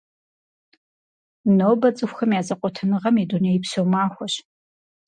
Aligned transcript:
Нобэ 1.57 1.89
цӀыхухэм 1.97 2.31
я 2.39 2.41
зэкъуэтыныгъэм 2.47 3.15
и 3.23 3.25
дунейпсо 3.29 3.81
махуэщ. 3.91 4.33